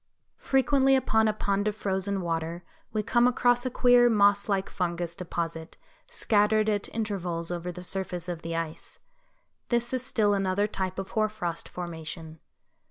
[0.39, 5.15] Frequently upon a pond of frozen water we come across a queer moss like fungus
[5.15, 5.77] deposit
[6.07, 8.97] scattered at intervals over the surface of the ice.
[9.69, 12.39] This is still another type of hoar frost formation.